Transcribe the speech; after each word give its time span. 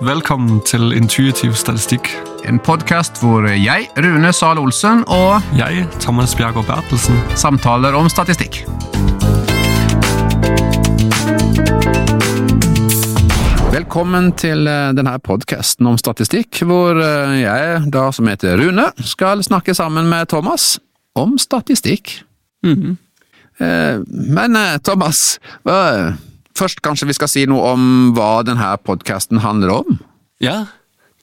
Velkommen 0.00 0.60
til 0.64 0.94
Intuitiv 0.96 1.52
statistikk. 1.60 2.08
En 2.48 2.56
podkast 2.64 3.18
hvor 3.20 3.44
jeg, 3.52 3.88
Rune 4.00 4.30
Zahl 4.32 4.58
Olsen, 4.58 5.02
og 5.12 5.42
Jeg, 5.58 5.84
Thomas 6.00 6.32
Bjergård 6.34 6.66
Bertelsen. 6.70 7.18
samtaler 7.36 7.92
om 7.94 8.08
statistikk. 8.08 8.62
Velkommen 13.70 14.32
til 14.40 14.66
eh, 14.66 14.90
denne 14.96 15.12
podkasten 15.22 15.86
om 15.86 15.98
statistikk, 16.00 16.62
hvor 16.66 16.98
eh, 16.98 17.36
jeg, 17.44 17.84
da 17.94 18.06
som 18.14 18.28
heter 18.30 18.58
Rune, 18.60 18.88
skal 19.06 19.44
snakke 19.46 19.74
sammen 19.76 20.08
med 20.10 20.26
Thomas 20.32 20.78
om 21.18 21.36
statistikk. 21.40 22.16
Eh, 22.64 24.00
Men 24.08 24.56
eh, 24.58 24.74
Thomas, 24.82 25.38
hva, 25.62 25.78
først 26.60 26.82
kanskje 26.84 27.08
vi 27.10 27.16
skal 27.16 27.30
si 27.32 27.46
noe 27.50 27.74
om 27.74 27.84
hva 28.16 28.40
denne 28.46 28.70
podkasten 28.86 29.40
handler 29.44 29.80
om? 29.80 30.00
Ja, 30.44 30.66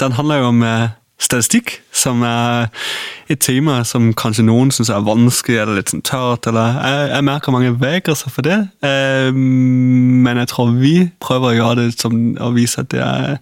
den 0.01 0.13
handler 0.17 0.41
jo 0.43 0.49
om 0.51 0.63
eh, 0.65 0.89
statistikk, 1.21 1.79
som 1.97 2.21
er 2.25 2.67
et 3.33 3.39
tema 3.41 3.79
som 3.89 4.11
kanskje 4.17 4.45
noen 4.45 4.69
syns 4.73 4.91
er 4.93 5.01
vanskelig 5.05 5.57
eller 5.63 5.79
litt 5.79 5.89
sånn 5.93 6.03
tørt. 6.05 6.45
eller 6.51 6.77
Jeg, 6.77 7.09
jeg 7.15 7.25
merker 7.29 7.55
mange 7.55 7.71
vegrer 7.81 8.17
seg 8.19 8.33
for 8.35 8.45
det, 8.45 8.57
eh, 8.85 9.31
men 9.33 10.37
jeg 10.43 10.51
tror 10.53 10.73
vi 10.77 10.95
prøver 11.23 11.53
å 11.53 11.57
gjøre 11.57 11.79
det 11.87 11.95
som 11.97 12.17
å 12.45 12.51
vise 12.57 12.83
at 12.85 12.91
det 12.93 13.01
er 13.01 13.37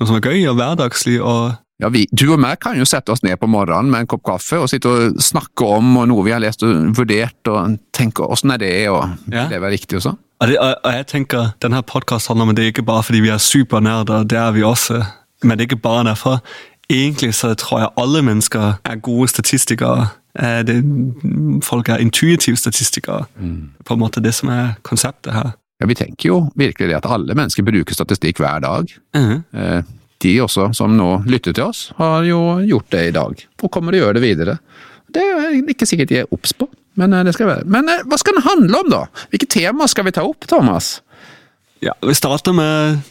noe 0.00 0.08
som 0.10 0.18
er 0.18 0.26
gøy 0.26 0.48
og 0.50 0.58
hverdagslig. 0.58 1.20
og 1.22 1.52
Ja, 1.82 1.88
vi, 1.94 2.04
Du 2.14 2.26
og 2.32 2.38
meg 2.42 2.58
kan 2.62 2.76
jo 2.78 2.84
sette 2.86 3.14
oss 3.14 3.22
ned 3.26 3.38
på 3.42 3.48
morgenen 3.50 3.90
med 3.90 4.04
en 4.04 4.10
kopp 4.10 4.22
kaffe 4.26 4.58
og 4.62 4.68
sitte 4.70 4.90
og 4.90 5.22
snakke 5.22 5.66
om 5.78 5.96
og 6.02 6.08
noe 6.10 6.26
vi 6.26 6.34
har 6.34 6.42
lest 6.42 6.62
og 6.66 6.90
vurdert, 6.98 7.38
og 7.50 7.78
tenke 7.94 8.26
åssen 8.26 8.50
er 8.54 8.58
det, 8.62 8.74
og 8.90 9.06
Ja. 9.30 9.46
det 9.50 9.58
er 9.62 9.70
riktig 9.70 9.98
og 10.02 10.06
sånn. 10.10 10.18
Og, 10.42 10.48
det, 10.50 10.56
og, 10.58 10.74
og 10.84 10.92
jeg 10.96 11.06
tenker, 11.06 11.52
denne 11.62 11.82
podkasten 11.86 12.32
handler 12.32 12.50
om 12.50 12.56
det 12.58 12.64
ikke 12.72 12.82
bare 12.82 13.04
fordi 13.06 13.20
vi 13.22 13.30
er 13.30 13.38
supernerder, 13.42 14.24
det 14.26 14.38
er 14.40 14.50
vi 14.56 14.64
også, 14.66 14.98
men 15.46 15.54
det 15.58 15.64
er 15.64 15.70
ikke 15.70 15.82
bare 15.84 16.04
derfor. 16.08 16.40
Egentlig 16.90 17.30
så 17.38 17.52
tror 17.54 17.78
jeg 17.84 17.92
alle 18.02 18.22
mennesker 18.26 18.72
er 18.84 18.96
gode 19.06 19.28
statistikere. 19.30 20.08
Eh, 20.34 20.62
Det, 20.66 20.76
folk 21.62 21.88
er 21.88 22.02
intuitive 22.02 22.56
statistikere. 22.58 23.24
På 23.86 23.94
en 23.94 24.00
måte 24.02 24.20
det 24.24 24.34
som 24.34 24.50
er 24.50 24.74
konseptet 24.82 25.32
her. 25.32 25.52
Ja, 25.80 25.86
Vi 25.86 25.94
tenker 25.94 26.28
jo 26.28 26.50
virkelig 26.56 26.88
det 26.88 26.96
at 26.98 27.06
alle 27.10 27.34
mennesker 27.34 27.62
bruker 27.62 27.94
statistikk 27.94 28.38
hver 28.42 28.58
dag. 28.60 28.92
Eh, 29.14 29.82
De 30.22 30.36
også 30.40 30.72
som 30.74 30.90
nå 30.96 31.22
lytter 31.26 31.52
til 31.52 31.64
oss, 31.64 31.92
har 31.98 32.22
jo 32.24 32.58
gjort 32.66 32.90
det 32.90 33.08
i 33.08 33.10
dag, 33.14 33.46
og 33.62 33.70
kommer 33.70 33.92
til 33.92 34.02
å 34.02 34.04
gjøre 34.06 34.14
det 34.20 34.22
videre. 34.22 34.58
Det 35.12 35.22
er 35.22 35.56
ikke 35.68 35.86
sikkert 35.86 36.08
de 36.08 36.18
er 36.20 36.30
obs 36.30 36.52
på, 36.52 36.68
men 36.94 37.12
eh, 37.12 37.24
det 37.24 37.34
skal 37.36 37.50
være. 37.50 37.66
Men 37.70 37.88
eh, 37.88 38.04
hva 38.08 38.18
skal 38.20 38.36
den 38.36 38.46
handle 38.46 38.82
om, 38.82 38.92
da? 38.92 39.02
Hvilke 39.32 39.48
tema 39.50 39.88
skal 39.90 40.08
vi 40.08 40.14
ta 40.16 40.24
opp, 40.28 40.46
Thomas? 40.50 41.00
Ja, 41.82 41.94
Vi 42.02 42.14
starter 42.14 42.54
med 42.54 43.02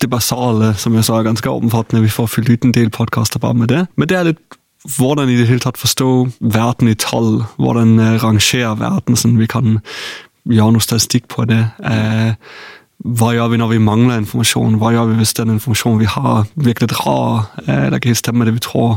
det 0.00 0.08
basale, 0.08 0.74
som 0.80 0.94
jeg 0.96 1.04
sa 1.04 1.20
ganske 1.22 1.50
omfattende. 1.50 2.04
Vi 2.04 2.12
får 2.12 2.30
fylt 2.30 2.50
ut 2.50 2.64
en 2.64 2.76
del 2.76 2.90
podkaster 2.90 3.40
bare 3.42 3.54
med 3.54 3.68
det. 3.68 3.84
Men 3.96 4.08
det 4.08 4.16
er 4.16 4.28
litt 4.30 4.58
hvordan 4.96 5.28
i 5.28 5.36
det 5.36 5.48
hele 5.50 5.60
tatt 5.60 5.76
forstå 5.76 6.10
verden 6.40 6.88
i 6.88 6.96
tall. 6.96 7.42
Hvordan 7.60 7.98
eh, 7.98 8.18
rangere 8.22 8.76
verden, 8.80 9.18
sånn 9.18 9.40
vi 9.40 9.48
kan 9.50 9.80
gjøre 10.48 10.72
noe 10.72 10.82
statistikk 10.82 11.28
på 11.28 11.44
det. 11.44 11.60
Hva 13.00 13.28
gjør 13.36 13.50
vi 13.52 13.58
når 13.60 13.68
vi 13.74 13.82
mangler 13.84 14.22
informasjon? 14.22 14.78
Hva 14.80 14.94
gjør 14.94 15.10
vi 15.10 15.18
hvis 15.20 15.34
den 15.36 15.52
informasjonen 15.52 16.00
vi 16.00 16.08
har, 16.08 16.48
virkelig 16.56 16.88
drar? 16.94 17.44
Eller 17.66 17.98
ikke 17.98 18.08
helt 18.08 18.22
stemmer 18.22 18.48
det 18.48 18.54
vi 18.56 18.62
tror? 18.64 18.96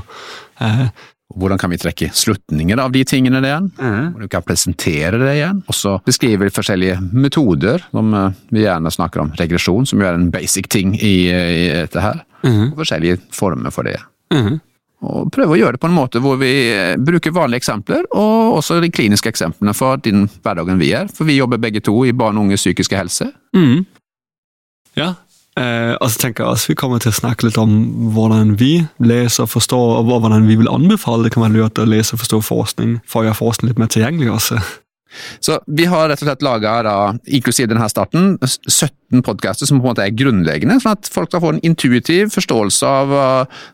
Hvordan 1.34 1.58
kan 1.58 1.72
vi 1.74 1.80
trekke 1.82 2.12
slutninger 2.14 2.78
av 2.78 2.92
de 2.94 3.02
tingene 3.10 3.40
det 3.42 3.50
igjen? 3.50 3.70
Hvordan 3.78 4.26
vi 4.26 4.32
kan 4.36 4.46
presentere 4.46 5.18
det 5.22 5.32
igjen? 5.38 5.64
Og 5.66 5.78
så 5.78 5.96
beskriver 6.06 6.46
vi 6.46 6.54
forskjellige 6.54 7.00
metoder, 7.10 7.86
som 7.90 8.14
eh, 8.14 8.36
vi 8.54 8.66
gjerne 8.68 8.92
snakker 8.94 9.24
om 9.24 9.32
regresjon, 9.40 9.88
som 9.90 10.04
jo 10.04 10.10
er 10.10 10.20
en 10.20 10.30
basic 10.34 10.70
ting 10.74 10.94
i, 11.00 11.16
i 11.32 11.66
dette 11.74 12.04
her. 12.04 12.22
Og 12.44 12.78
forskjellige 12.84 13.22
former 13.34 13.74
for 13.74 13.88
det. 13.88 13.98
Mm. 14.36 14.60
Og 15.04 15.32
prøve 15.36 15.56
å 15.56 15.60
gjøre 15.60 15.76
det 15.76 15.82
på 15.84 15.90
en 15.90 15.98
måte 15.98 16.22
hvor 16.24 16.38
vi 16.40 16.52
eh, 16.72 16.94
bruker 17.00 17.34
vanlige 17.36 17.64
eksempler, 17.64 18.06
og 18.16 18.60
også 18.60 18.80
de 18.84 18.92
kliniske 18.94 19.34
eksemplene 19.34 19.76
for 19.76 20.00
den 20.04 20.28
hverdagen 20.44 20.80
vi 20.80 20.94
er. 20.96 21.10
For 21.12 21.28
vi 21.28 21.40
jobber 21.40 21.62
begge 21.62 21.84
to 21.84 21.98
i 22.08 22.16
barn 22.16 22.40
og 22.40 22.48
unges 22.48 22.64
psykiske 22.64 23.00
helse. 23.00 23.32
Mm. 23.56 23.84
Ja, 25.00 25.14
eh, 25.60 25.94
og 25.98 26.12
så 26.12 26.22
tenker 26.24 26.44
jeg 26.44 26.56
også 26.56 26.72
vi 26.74 26.78
kommer 26.80 27.04
til 27.04 27.14
å 27.14 27.18
snakke 27.18 27.48
litt 27.48 27.60
om 27.62 27.74
hvordan 28.16 28.56
vi 28.60 28.74
leser 29.04 29.46
og 29.46 29.54
forstår, 29.54 29.98
og 30.00 30.12
hvordan 30.12 30.48
vi 30.50 30.60
vil 30.62 30.72
anbefale 30.72 31.28
det 31.28 31.36
kan 31.36 31.46
være 31.46 31.58
lurt 31.58 31.82
å 31.82 31.90
lese 31.90 32.16
og 32.16 32.24
forstå 32.24 32.42
forskning, 32.50 32.98
for 33.08 33.22
å 33.22 33.30
gjøre 33.30 33.42
forskning 33.42 33.74
litt 33.74 33.84
mer 33.84 33.92
tilgjengelig 33.94 34.34
også. 34.38 34.62
Så 35.40 35.60
vi 35.68 35.86
har 35.90 36.08
rett 36.10 36.22
og 36.22 36.28
slett 36.28 36.44
laga, 36.46 36.74
inklusiv 37.26 37.70
denne 37.70 37.88
starten, 37.92 38.38
17 38.42 39.24
podkaster 39.26 39.70
som 39.70 39.80
på 39.80 39.86
en 39.86 39.92
måte 39.92 40.06
er 40.06 40.16
grunnleggende, 40.18 40.80
sånn 40.82 40.98
at 40.98 41.10
folk 41.12 41.32
kan 41.34 41.44
få 41.44 41.54
en 41.56 41.62
intuitiv 41.66 42.34
forståelse 42.34 42.90
av 42.90 43.12
hva 43.12 43.28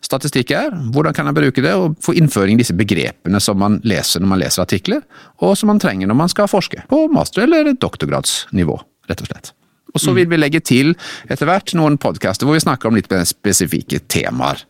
statistikk 0.05 0.53
er, 0.55 0.73
hvordan 0.93 1.15
kan 1.15 1.29
jeg 1.29 1.39
bruke 1.39 1.63
det, 1.65 1.75
og 1.75 1.99
få 2.03 2.15
innføring 2.19 2.57
i 2.57 2.63
disse 2.63 2.75
begrepene 2.77 3.41
som 3.43 3.59
man 3.61 3.79
leser 3.87 4.23
når 4.23 4.33
man 4.33 4.43
leser 4.43 4.65
artikler, 4.65 5.05
og 5.43 5.55
som 5.59 5.71
man 5.71 5.81
trenger 5.81 6.11
når 6.11 6.21
man 6.25 6.33
skal 6.33 6.51
forske, 6.51 6.83
på 6.91 7.05
master- 7.13 7.47
eller 7.47 7.71
doktorgradsnivå, 7.75 8.81
rett 9.09 9.23
og 9.23 9.31
slett. 9.31 9.53
Og 9.93 10.01
så 10.03 10.13
vil 10.13 10.29
vi 10.29 10.37
legge 10.37 10.61
til 10.61 10.93
etter 11.31 11.49
hvert 11.49 11.73
noen 11.77 11.97
podkaster 12.01 12.47
hvor 12.47 12.57
vi 12.57 12.63
snakker 12.63 12.89
om 12.89 12.97
litt 12.97 13.09
spesifikke 13.29 14.01
temaer, 14.11 14.61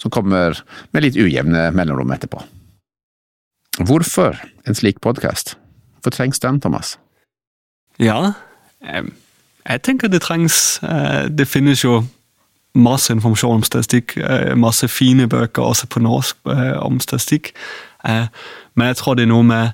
som 0.00 0.12
kommer 0.12 0.60
med 0.92 1.06
litt 1.06 1.16
ujevne 1.18 1.70
mellomrom 1.76 2.12
etterpå. 2.14 2.42
Hvorfor 3.78 4.36
en 4.66 4.76
slik 4.76 5.00
podkast? 5.00 5.56
Hvorfor 5.98 6.16
trengs 6.16 6.42
den, 6.42 6.60
Thomas? 6.60 6.96
Ja, 7.98 8.34
jeg 9.68 9.82
tenker 9.82 10.08
det 10.08 10.22
trengs. 10.22 10.78
Eh, 10.82 11.28
det 11.28 11.48
finnes 11.48 11.84
jo 11.84 12.04
masse 12.78 13.12
informasjon 13.12 13.58
om 13.58 13.62
statistikk, 13.66 14.16
eh, 14.16 14.54
masse 14.54 14.88
fine 14.88 15.28
bøker 15.28 15.62
også 15.62 15.86
på 15.86 16.00
norsk 16.00 16.36
eh, 16.46 16.76
om 16.82 17.00
statistikk. 17.00 17.52
Men 18.78 18.86
jeg 18.86 18.96
tror 18.96 19.14
det 19.18 19.24
er 19.26 19.32
noe 19.32 19.42
med 19.42 19.70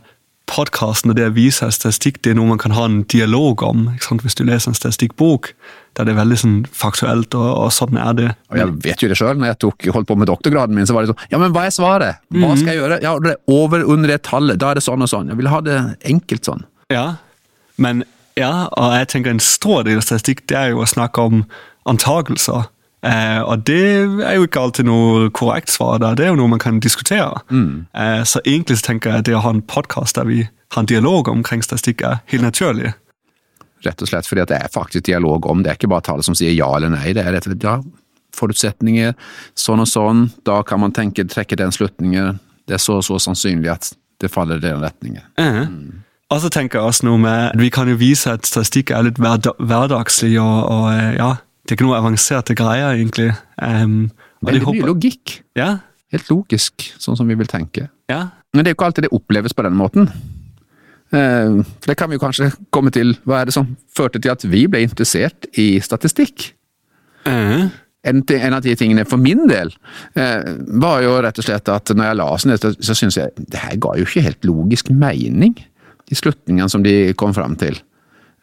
podkasten 0.51 1.13
og 1.13 1.17
det 1.19 1.29
å 1.31 1.35
vise 1.35 1.67
statistikk, 1.73 2.21
det 2.25 2.35
er 2.35 2.39
noe 2.39 2.51
man 2.53 2.61
kan 2.61 2.75
ha 2.77 2.85
en 2.89 3.03
dialog 3.11 3.63
om. 3.65 3.87
Hvis 3.99 4.37
du 4.39 4.45
leser 4.47 4.71
en 4.71 4.77
statistikkbok, 4.77 5.53
der 5.97 6.09
det 6.09 6.15
er 6.15 6.19
veldig 6.19 6.39
sånn 6.41 6.57
faktuelt, 6.75 7.35
og, 7.39 7.49
og 7.65 7.73
sånn 7.75 7.99
er 8.01 8.17
det. 8.19 8.31
Og 8.53 8.61
jeg 8.61 8.73
vet 8.85 9.05
jo 9.05 9.11
det 9.11 9.19
sjøl, 9.19 9.39
når 9.41 9.53
jeg 9.53 9.61
tok, 9.65 9.89
holdt 9.97 10.11
på 10.11 10.19
med 10.21 10.31
doktorgraden 10.31 10.77
min, 10.77 10.89
så 10.89 10.97
var 10.97 11.07
det 11.07 11.15
sånn 11.15 11.33
Ja, 11.33 11.41
men 11.43 11.55
hva 11.55 11.67
er 11.69 11.75
svaret? 11.75 12.25
Hva 12.35 12.55
skal 12.59 12.73
jeg 12.73 12.83
gjøre? 12.83 13.01
Ja, 13.05 13.15
det 13.23 13.37
er 13.37 13.55
over 13.55 13.87
under 13.95 14.15
det 14.15 14.21
tallet, 14.29 14.61
da 14.63 14.73
er 14.73 14.81
det 14.81 14.87
sånn 14.87 15.07
og 15.07 15.11
sånn. 15.11 15.31
Jeg 15.33 15.41
vil 15.41 15.53
ha 15.53 15.63
det 15.65 15.79
enkelt 16.11 16.51
sånn. 16.51 16.67
Ja, 16.93 17.07
men 17.81 18.05
ja, 18.39 18.67
og 18.75 18.95
jeg 18.99 19.11
tenker 19.13 19.35
en 19.35 19.43
stor 19.43 19.85
del 19.87 20.01
av 20.01 20.07
statistikk 20.07 20.45
det 20.51 20.59
er 20.59 20.73
jo 20.75 20.83
å 20.83 20.91
snakke 20.91 21.23
om 21.23 21.45
antakelser. 21.89 22.67
Eh, 23.05 23.41
og 23.45 23.67
det 23.69 23.85
er 24.25 24.39
jo 24.39 24.47
ikke 24.47 24.63
alltid 24.65 24.89
noe 24.89 25.29
korrekt 25.37 25.73
svar 25.73 25.99
der, 26.01 26.17
det 26.17 26.27
er 26.27 26.33
jo 26.33 26.39
noe 26.41 26.55
man 26.55 26.63
kan 26.63 26.81
diskutere. 26.81 27.43
Eh, 27.53 28.23
så 28.25 28.41
egentlig 28.45 28.81
så 28.81 28.89
tenker 28.91 29.11
jeg 29.11 29.25
at 29.25 29.29
det 29.29 29.37
å 29.37 29.43
ha 29.45 29.53
en 29.53 29.65
podkast 29.69 30.17
der 30.17 30.29
vi 30.29 30.45
har 30.75 30.83
en 30.83 30.89
dialog 30.91 31.29
omkring 31.29 31.63
statistikk, 31.63 32.03
er 32.03 32.23
helt 32.33 32.47
naturlig. 32.47 32.95
Rett 33.85 34.01
og 34.01 34.09
slett 34.09 34.29
fordi 34.29 34.47
det 34.49 34.57
er 34.57 34.73
faktisk 34.73 35.05
dialog 35.05 35.47
om 35.51 35.63
det. 35.63 35.71
er 35.71 35.79
ikke 35.79 35.93
bare 35.93 36.07
tallet 36.07 36.25
som 36.25 36.37
sier 36.39 36.55
ja 36.57 36.71
eller 36.77 36.95
nei. 36.95 37.13
Det 37.13 37.21
er 37.21 37.37
rett 37.37 37.45
og 37.45 37.53
slett 37.53 37.69
ja, 37.69 37.77
forutsetninger, 38.35 39.13
sånn 39.59 39.85
og 39.85 39.91
sånn. 39.91 40.25
Da 40.49 40.63
kan 40.67 40.81
man 40.81 40.97
tenke, 40.97 41.27
trekke 41.29 41.61
den 41.61 41.75
slutningen. 41.75 42.41
Det 42.65 42.79
er 42.79 42.83
så 42.83 43.03
og 43.03 43.05
så 43.05 43.21
sannsynlig 43.21 43.71
at 43.75 43.93
det 44.23 44.33
faller 44.33 44.63
i 44.63 44.65
den 44.65 44.81
retningen. 44.81 45.29
Mhm. 45.39 46.01
Og 46.33 46.41
så 46.41 46.49
tenker 46.49 46.81
jeg 46.81 46.89
også 46.89 47.05
noe 47.05 47.21
med 47.21 47.53
Vi 47.61 47.69
kan 47.71 47.87
jo 47.87 47.99
vise 48.01 48.33
at 48.33 48.47
statistikk 48.49 48.91
er 48.91 49.05
litt 49.05 49.21
hverda 49.21 49.53
hverdagslig, 49.61 50.33
og, 50.41 50.65
og 50.73 50.87
eh, 50.95 51.19
ja, 51.19 51.35
det 51.65 51.73
er 51.73 51.79
ikke 51.79 51.87
noe 51.89 51.97
avanserte 51.99 52.55
greier, 52.59 52.93
egentlig. 52.95 53.31
Um, 53.63 54.11
Veldig 54.45 54.67
mye 54.69 54.89
logikk. 54.93 55.39
Ja, 55.57 55.79
Helt 56.15 56.29
logisk, 56.31 56.85
sånn 57.03 57.17
som 57.19 57.27
vi 57.27 57.35
vil 57.35 57.49
tenke. 57.51 57.89
ja. 58.13 58.29
Men 58.55 58.63
det 58.63 58.71
er 58.71 58.75
jo 58.75 58.77
ikke 58.77 58.87
alltid 58.87 59.03
det 59.09 59.17
oppleves 59.17 59.51
på 59.57 59.65
den 59.67 59.75
måten. 59.75 60.05
Eh, 61.11 61.57
For 61.83 61.91
det 61.91 61.97
kan 61.99 62.07
vi 62.11 62.15
jo 62.15 62.23
kanskje 62.23 62.53
komme 62.71 62.93
til. 62.95 63.17
Hva 63.27 63.41
er 63.41 63.49
det 63.49 63.55
som 63.57 63.73
førte 63.97 64.21
til 64.23 64.31
at 64.31 64.45
vi 64.47 64.61
ble 64.71 64.85
interessert 64.87 65.49
i 65.59 65.81
statistikk? 65.83 66.53
Mhm. 67.27 67.73
En, 68.05 68.21
en 68.37 68.53
av 68.53 68.61
de 68.63 68.75
tingene 68.77 69.07
for 69.09 69.17
min 69.17 69.47
del 69.49 69.71
eh, 70.15 70.43
var 70.77 71.01
jo 71.03 71.15
rett 71.25 71.39
og 71.41 71.47
slett 71.47 71.71
at 71.73 71.89
når 71.97 72.05
jeg 72.11 72.19
leste 72.21 72.51
det, 72.53 72.59
så, 72.61 72.73
så 72.85 72.97
syntes 72.99 73.17
jeg 73.17 73.47
det 73.49 73.63
her 73.63 73.79
ga 73.81 73.95
jo 73.97 74.05
ikke 74.05 74.23
helt 74.27 74.45
logisk 74.45 74.91
mening. 74.93 75.55
De 76.05 76.15
slutningene 76.19 76.69
som 76.69 76.85
de 76.85 77.15
kom 77.17 77.33
fram 77.35 77.57
til. 77.57 77.79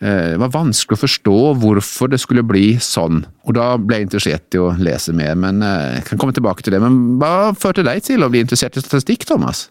Eh, 0.01 0.31
det 0.33 0.39
var 0.41 0.53
vanskelig 0.55 0.97
å 0.97 1.03
forstå 1.03 1.35
hvorfor 1.61 2.09
det 2.09 2.21
skulle 2.23 2.45
bli 2.45 2.73
sånn. 2.81 3.21
Og 3.45 3.53
da 3.57 3.75
ble 3.77 3.99
jeg 3.99 4.09
interessert 4.09 4.57
i 4.57 4.61
å 4.61 4.71
lese 4.81 5.13
mer, 5.13 5.35
men 5.37 5.61
eh, 5.65 5.99
jeg 5.99 6.07
kan 6.09 6.21
komme 6.21 6.33
tilbake 6.33 6.65
til 6.65 6.73
det. 6.73 6.81
Men 6.81 7.19
hva 7.21 7.51
førte 7.57 7.85
deg 7.85 8.01
til 8.07 8.25
å 8.25 8.31
bli 8.33 8.41
interessert 8.41 8.79
i 8.79 8.83
statistikk, 8.83 9.27
Thomas? 9.29 9.67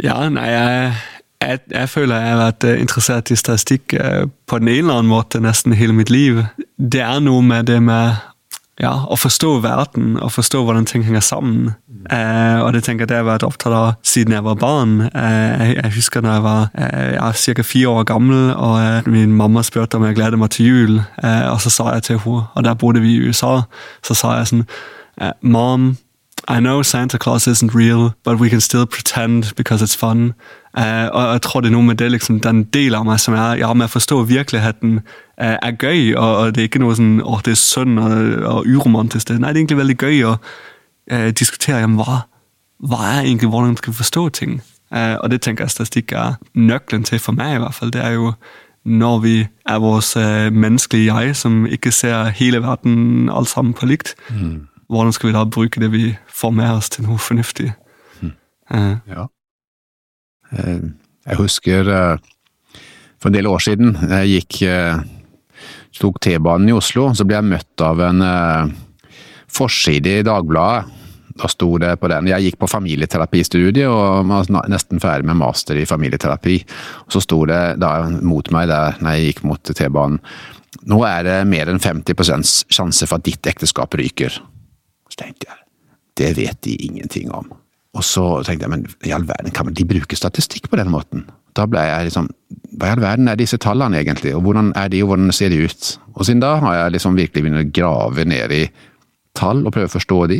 Ja, 0.00 0.16
nei, 0.32 0.48
jeg, 0.50 0.90
jeg, 1.44 1.62
jeg 1.70 1.92
føler 1.92 2.18
jeg 2.18 2.34
har 2.34 2.42
vært 2.42 2.66
eh, 2.66 2.80
interessert 2.82 3.30
i 3.30 3.38
statistikk 3.38 3.94
på 3.94 4.58
den 4.62 4.72
ene 4.72 4.80
eller 4.80 4.98
annen 4.98 5.12
måte 5.12 5.42
nesten 5.44 5.76
hele 5.78 5.94
mitt 5.94 6.10
liv. 6.10 6.42
Det 6.74 7.04
er 7.06 7.22
noe 7.22 7.44
med 7.46 7.70
det 7.70 7.78
med 7.84 8.18
ja, 8.80 8.92
å 9.12 9.16
forstå 9.20 9.58
verden 9.64 10.14
og 10.20 10.32
forstå 10.32 10.62
hvordan 10.64 10.86
ting 10.88 11.04
henger 11.04 11.24
sammen. 11.24 11.74
Eh, 12.08 12.58
og 12.64 12.72
det 12.72 12.82
tenker 12.86 13.04
jeg 13.04 13.10
det 13.10 13.18
har 13.18 13.26
vært 13.28 13.44
opptatt 13.44 13.74
av 13.76 13.88
siden 14.06 14.32
jeg 14.32 14.44
var 14.46 14.56
barn. 14.60 14.94
Eh, 15.10 15.66
jeg, 15.66 15.74
jeg, 15.76 15.92
husker 15.98 16.24
da 16.24 16.38
jeg 16.38 16.44
var 16.46 16.70
eh, 16.74 17.40
ca. 17.60 17.66
fire 17.66 17.94
år 18.00 18.06
gammel, 18.08 18.54
og 18.56 18.76
eh, 18.80 19.10
min 19.12 19.36
mamma 19.36 19.64
spurte 19.66 20.00
om 20.00 20.06
jeg 20.08 20.16
gledet 20.16 20.40
meg 20.40 20.54
til 20.56 20.70
jul. 20.70 21.00
Eh, 21.20 21.46
og 21.50 21.60
så 21.60 21.74
sa 21.74 21.90
jeg 21.96 22.08
til 22.08 22.22
henne, 22.24 22.46
og 22.54 22.64
der 22.64 22.78
bodde 22.80 23.04
vi 23.04 23.18
i 23.18 23.28
USA, 23.28 23.60
så 24.06 24.16
sa 24.16 24.38
jeg 24.38 24.52
sånn 24.52 24.64
eh, 25.20 25.36
Mom, 25.42 25.92
I 26.48 26.60
know 26.60 26.82
Santa 26.82 27.18
Claus 27.18 27.46
isn't 27.46 27.74
real, 27.74 28.14
but 28.22 28.40
we 28.40 28.48
can 28.48 28.60
still 28.60 28.86
pretend 28.86 29.52
because 29.56 29.82
it's 29.82 29.96
fun. 29.96 30.34
Uh, 30.78 31.08
og 31.12 31.32
jeg 31.32 31.42
tror 31.42 31.60
det 31.60 31.68
er 31.68 31.72
noe 31.72 31.82
med 31.82 31.94
det, 31.94 32.10
liksom, 32.10 32.40
den 32.40 32.64
delen 32.64 33.00
av 33.00 33.06
meg 33.08 33.18
som 33.20 33.34
er 33.34 33.58
ja, 33.58 33.72
med 33.74 33.88
å 33.88 33.94
forstå 33.96 34.20
virkeligheten, 34.30 35.00
uh, 35.40 35.56
er 35.58 35.74
gøy. 35.74 36.14
Og, 36.14 36.36
og, 36.36 36.54
det 36.54 36.62
er 36.62 36.70
ikke 36.70 36.82
noe 36.82 36.94
sånn 36.94 37.18
åh, 37.26 37.42
det 37.44 37.56
er 37.56 37.60
synd 37.60 37.98
og, 37.98 38.14
og 38.46 38.70
uromantisk. 38.70 39.32
Nei, 39.34 39.50
det 39.50 39.58
er 39.58 39.62
egentlig 39.64 39.80
veldig 39.82 39.98
gøy 39.98 40.22
å 40.30 40.36
uh, 40.38 41.28
diskutere 41.34 41.82
jamen, 41.82 41.98
hva, 41.98 42.22
hva 42.86 43.02
er 43.10 43.24
egentlig 43.24 43.50
hvordan 43.50 43.74
man 43.74 43.82
skal 43.82 43.98
forstå 43.98 44.28
ting. 44.40 44.60
og 44.90 45.30
det 45.30 45.42
tenker 45.42 45.64
jeg 45.64 45.70
statistikk 45.70 46.12
er 46.18 46.38
nøkkelen 46.54 47.04
til 47.06 47.20
for 47.22 47.32
meg, 47.32 47.54
i 47.54 47.58
hvert 47.62 47.74
fall. 47.74 47.92
Det 47.94 48.00
er 48.02 48.16
jo 48.16 48.32
når 48.84 49.18
vi 49.22 49.34
er 49.68 49.78
vores 49.78 50.16
menneskelige 50.50 51.14
jeg, 51.14 51.36
som 51.36 51.66
ikke 51.66 51.92
ser 51.92 52.32
hele 52.34 52.62
verden 52.62 53.28
alt 53.30 53.48
sammen 53.48 53.74
på 53.74 53.86
likt. 53.86 54.14
Mm. 54.30 54.69
Hvordan 54.90 55.14
skal 55.14 55.30
vi 55.30 55.36
da 55.36 55.44
bruke 55.46 55.80
det 55.82 55.92
vi 55.92 56.04
får 56.26 56.52
med 56.56 56.72
oss, 56.74 56.90
til 56.90 57.06
noe 57.06 57.20
fornuftig? 57.22 57.70
Mm. 58.20 58.34
ja. 59.06 59.26
Eh, 60.50 60.84
jeg 61.30 61.38
husker 61.38 61.90
eh, 61.94 62.30
for 63.20 63.30
en 63.30 63.36
del 63.36 63.46
år 63.46 63.62
siden, 63.62 63.94
jeg 64.10 64.32
gikk 64.34 64.62
tok 66.00 66.16
T-banen 66.24 66.70
i 66.70 66.74
Oslo, 66.74 67.10
så 67.14 67.26
ble 67.28 67.36
jeg 67.36 67.50
møtt 67.50 67.84
av 67.84 68.00
en 68.00 68.22
forside 69.52 70.20
i 70.20 70.24
Dagbladet. 70.24 70.96
Da 71.40 71.48
sto 71.48 71.78
det 71.80 71.94
på 72.00 72.08
den 72.10 72.28
Jeg 72.28 72.44
gikk 72.44 72.58
på 72.60 72.68
familieterapistudiet 72.68 73.88
og 73.88 74.26
var 74.28 74.48
nesten 74.68 75.00
ferdig 75.00 75.28
med 75.30 75.38
master 75.40 75.78
i 75.78 75.86
familieterapi. 75.88 76.56
Og 77.06 77.12
Så 77.14 77.22
sto 77.24 77.44
det 77.48 77.80
da 77.80 77.92
mot 78.10 78.50
meg 78.52 78.68
der 78.68 78.98
når 79.00 79.16
jeg 79.16 79.30
gikk 79.30 79.44
mot 79.48 79.62
T-banen 79.62 80.20
Nå 80.90 81.00
er 81.04 81.24
det 81.26 81.38
mer 81.50 81.68
enn 81.68 81.80
50% 81.82 82.70
sjanse 82.72 83.06
for 83.08 83.18
at 83.18 83.26
ditt 83.26 83.46
ekteskap 83.50 83.94
ryker. 83.98 84.36
Så 85.10 85.24
tenkte 85.24 85.50
jeg 85.50 85.66
det 86.20 86.34
vet 86.36 86.58
de 86.66 86.74
ingenting 86.84 87.30
om. 87.32 87.46
Og 87.96 88.04
så 88.04 88.24
tenkte 88.46 88.66
jeg, 88.66 88.72
men 88.74 88.84
i 89.06 89.12
all 89.14 89.24
verden, 89.26 89.54
kan 89.54 89.70
de 89.72 89.86
bruke 89.88 90.18
statistikk 90.18 90.68
på 90.70 90.78
den 90.78 90.90
måten? 90.92 91.24
Da 91.56 91.66
ble 91.66 91.82
jeg 91.86 92.10
liksom 92.10 92.28
Hva 92.78 92.90
i 92.90 92.94
all 92.94 93.02
verden 93.02 93.28
er 93.28 93.38
disse 93.40 93.58
tallene 93.60 93.98
egentlig, 93.98 94.30
og 94.36 94.44
hvordan 94.46 94.70
er 94.78 94.88
de, 94.92 95.00
og 95.02 95.10
hvordan 95.10 95.32
ser 95.34 95.50
de 95.50 95.64
ut? 95.66 95.88
Og 96.14 96.26
siden 96.26 96.42
da 96.44 96.54
har 96.62 96.76
jeg 96.76 96.94
liksom 96.94 97.18
virkelig 97.18 97.42
begynt 97.42 97.60
å 97.60 97.72
grave 97.80 98.24
ned 98.28 98.54
i 98.54 98.62
tall 99.36 99.64
og 99.64 99.74
prøve 99.74 99.90
å 99.90 99.96
forstå 99.96 100.20
de. 100.30 100.38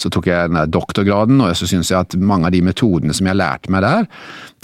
Så 0.00 0.10
tok 0.12 0.26
jeg 0.30 0.50
den 0.50 0.72
doktorgraden, 0.72 1.38
og 1.44 1.52
så 1.56 1.68
syns 1.68 1.92
jeg 1.92 2.00
at 2.00 2.16
mange 2.16 2.48
av 2.48 2.56
de 2.56 2.62
metodene 2.64 3.14
som 3.16 3.28
jeg 3.28 3.38
lærte 3.38 3.72
meg 3.72 3.84
der, 3.84 4.08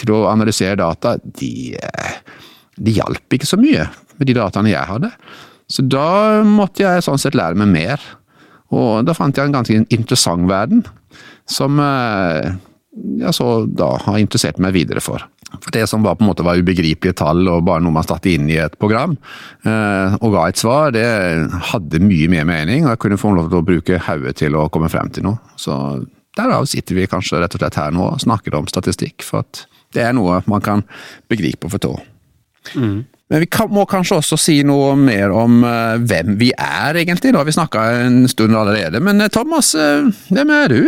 til 0.01 0.15
å 0.17 0.25
analysere 0.33 0.81
data, 0.81 1.15
de, 1.23 1.53
de 2.81 2.97
hjalp 2.97 3.37
ikke 3.37 3.49
så 3.49 3.61
mye 3.61 3.87
med 4.17 4.29
de 4.29 4.37
dataene 4.41 4.73
jeg 4.73 4.89
hadde. 4.89 5.13
Så 5.73 5.85
da 5.89 6.43
måtte 6.49 6.85
jeg 6.85 7.05
sånn 7.05 7.21
sett 7.21 7.37
lære 7.39 7.61
meg 7.61 7.71
mer. 7.73 8.11
Og 8.73 9.07
da 9.07 9.15
fant 9.17 9.37
jeg 9.37 9.51
en 9.51 9.57
ganske 9.57 9.85
interessant 9.93 10.49
verden 10.49 10.85
som 11.51 11.81
eh, 11.83 12.53
jeg 12.93 13.33
så 13.37 13.49
da 13.69 13.95
har 14.05 14.21
interessert 14.21 14.61
meg 14.63 14.75
videre 14.77 15.03
for. 15.05 15.25
For 15.53 15.73
Det 15.75 15.85
som 15.89 16.05
var 16.05 16.17
på 16.17 16.25
en 16.25 16.31
måte 16.31 16.45
var 16.45 16.61
ubegripelige 16.61 17.17
tall 17.21 17.45
og 17.49 17.65
bare 17.67 17.85
noe 17.85 17.95
man 17.95 18.07
satte 18.07 18.31
inn 18.33 18.49
i 18.51 18.59
et 18.61 18.77
program 18.81 19.15
eh, 19.69 20.17
og 20.21 20.33
ga 20.35 20.47
et 20.49 20.61
svar, 20.61 20.93
det 20.95 21.05
hadde 21.73 22.03
mye 22.05 22.31
mer 22.33 22.49
mening, 22.49 22.87
og 22.87 22.95
jeg 22.95 23.03
kunne 23.05 23.21
få 23.21 23.35
lov 23.37 23.51
til 23.51 23.61
å 23.61 23.67
bruke 23.69 24.01
hodet 24.09 24.37
til 24.41 24.57
å 24.57 24.69
komme 24.73 24.91
frem 24.93 25.13
til 25.13 25.29
noe. 25.29 25.41
Så 25.61 25.75
derav 26.39 26.69
sitter 26.71 26.97
vi 26.97 27.11
kanskje 27.11 27.43
rett 27.43 27.57
og 27.57 27.63
slett 27.63 27.81
her 27.81 27.93
nå 27.93 28.09
og 28.15 28.25
snakker 28.25 28.57
om 28.57 28.69
statistikk, 28.71 29.25
for 29.27 29.45
at 29.45 29.67
det 29.93 30.07
er 30.07 30.17
noe 30.17 30.41
man 30.49 30.65
kan 30.65 30.85
begripe 31.29 31.69
og 31.69 31.77
forstå. 31.77 31.93
Mm. 32.81 33.03
Men 33.33 33.41
vi 33.41 33.49
kan, 33.49 33.71
må 33.73 33.87
kanskje 33.89 34.19
også 34.21 34.37
si 34.37 34.59
noe 34.69 34.93
mer 35.01 35.33
om 35.33 35.63
uh, 35.65 35.97
hvem 35.97 36.35
vi 36.41 36.51
er, 36.53 36.99
egentlig. 37.01 37.33
Da 37.33 37.41
har 37.41 37.49
vi 37.49 37.55
snakka 37.57 37.85
en 38.05 38.27
stund 38.29 38.53
allerede. 38.53 39.01
Men 39.01 39.25
uh, 39.25 39.31
Thomas, 39.33 39.73
uh, 39.75 40.11
hvem 40.29 40.53
er 40.53 40.75
du? 40.75 40.83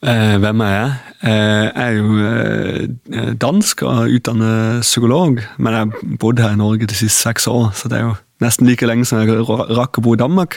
hvem 0.00 0.60
er 0.64 0.70
jeg? 0.72 0.92
jeg 1.28 1.72
er 1.76 1.90
jo 1.92 3.34
dansk 3.36 3.82
og 3.84 4.14
utdannet 4.16 4.80
psykolog, 4.80 5.42
men 5.58 5.74
jeg 5.76 5.82
har 5.82 6.16
bodd 6.22 6.40
her 6.40 6.54
i 6.54 6.56
Norge 6.56 6.88
de 6.88 6.96
siste 6.96 7.20
seks 7.20 7.44
år, 7.46 7.66
så 7.76 7.90
det 7.92 7.98
er 7.98 8.06
jo 8.06 8.14
nesten 8.40 8.64
like 8.64 8.88
lenge 8.88 9.04
som 9.04 9.20
jeg 9.20 9.44
rakk 9.44 10.00
å 10.00 10.04
bo 10.06 10.14
i 10.16 10.22
Danmark. 10.22 10.56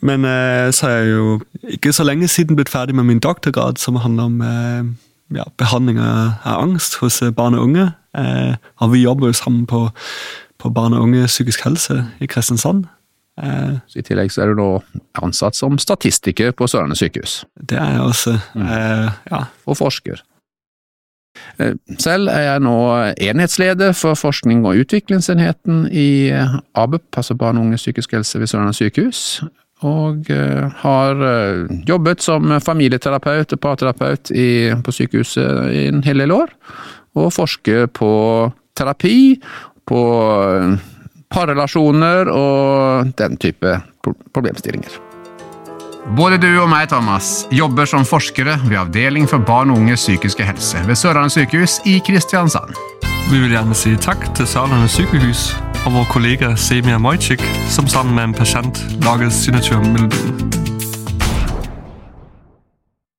men 0.00 0.24
så 0.72 0.88
er 0.88 0.96
jeg 0.96 1.10
jo 1.10 1.36
ikke 1.76 1.92
så 1.92 2.08
lenge 2.08 2.30
siden 2.32 2.56
blitt 2.56 2.72
ferdig 2.72 2.96
med 2.96 3.10
min 3.10 3.20
doktorgrad, 3.20 3.76
som 3.76 4.00
handler 4.00 4.32
om 4.32 4.96
ja, 5.34 5.46
behandling 5.60 6.00
av 6.02 6.60
angst 6.60 6.98
hos 7.02 7.20
barn 7.36 7.56
og 7.58 7.68
unge. 7.68 7.90
Eh, 8.18 8.54
og 8.82 8.94
vi 8.94 9.04
jobber 9.04 9.30
jo 9.30 9.36
sammen 9.38 9.66
på, 9.70 9.86
på 10.58 10.72
barn 10.74 10.96
og 10.96 11.06
unge 11.06 11.28
psykisk 11.30 11.64
helse 11.66 12.02
i 12.20 12.28
Kristiansand. 12.30 12.86
Eh, 13.40 13.76
I 13.96 14.02
tillegg 14.04 14.32
så 14.32 14.44
er 14.44 14.50
du 14.50 14.60
nå 14.60 14.70
ansatt 15.22 15.56
som 15.58 15.78
statistiker 15.80 16.52
på 16.56 16.68
Sørlandet 16.70 17.00
sykehus. 17.00 17.44
Det 17.56 17.78
er 17.78 17.94
jeg 17.96 18.02
også. 18.08 18.36
Mm. 18.54 18.66
Eh, 18.66 19.22
ja. 19.30 19.44
Og 19.66 19.78
forsker. 19.78 20.20
Eh, 21.62 21.76
selv 22.02 22.28
er 22.32 22.48
jeg 22.48 22.64
nå 22.66 22.76
enhetsleder 23.30 23.94
for 23.96 24.18
forskning- 24.18 24.66
og 24.66 24.82
utviklingsenheten 24.82 25.86
i 25.92 26.32
ABUP, 26.74 27.06
altså 27.16 27.38
barn 27.38 27.56
og 27.56 27.68
unge 27.68 27.80
psykisk 27.80 28.18
helse 28.18 28.40
ved 28.40 28.50
Sørlandet 28.50 28.80
sykehus. 28.82 29.42
Og 29.88 30.28
har 30.82 31.22
jobbet 31.88 32.20
som 32.20 32.52
familieterapeut 32.60 33.54
og 33.56 33.60
parterapeut 33.64 34.28
i, 34.36 34.48
på 34.76 34.92
sykehuset 34.92 35.70
i 35.72 35.86
en 35.88 36.02
hel 36.04 36.20
del 36.20 36.34
år 36.36 36.52
og 37.18 37.32
forsker 37.34 37.88
på 37.96 38.10
terapi, 38.76 39.40
på 39.86 40.02
eh, 40.46 40.74
parrelasjoner 41.30 42.30
og 42.32 43.14
den 43.18 43.38
type 43.40 43.78
problemstillinger. 44.34 44.98
Både 46.16 46.40
du 46.40 46.48
og 46.62 46.68
meg, 46.70 46.88
Thomas, 46.90 47.44
jobber 47.54 47.86
som 47.86 48.06
forskere 48.08 48.56
ved 48.64 48.78
Avdeling 48.80 49.28
for 49.30 49.42
barn 49.46 49.70
og 49.70 49.82
unges 49.82 50.06
psykiske 50.06 50.46
helse 50.46 50.80
ved 50.88 50.98
Sørlandet 50.98 51.36
sykehus 51.36 51.78
i 51.86 52.00
Kristiansand. 52.06 52.72
Vi 53.30 53.38
vil 53.38 53.52
gjerne 53.52 53.76
si 53.78 53.94
takk 54.00 54.24
til 54.34 54.48
Sørlandet 54.48 54.90
sykehus 54.90 55.50
og 55.86 55.92
vår 55.92 56.04
kollega 56.04 56.54
Semir 56.56 56.98
Mojcik, 56.98 57.42
som 57.68 57.88
sammen 57.88 58.14
med 58.14 58.24
en 58.24 58.34
pasient 58.34 58.84
lager 59.04 59.30
signaturmelodien. 59.30 60.69